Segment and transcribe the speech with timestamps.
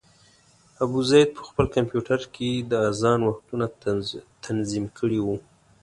[0.83, 3.65] ابوزید په خپل کمپیوټر کې د اذان وختونه
[4.45, 5.35] تنظیم کړي وو.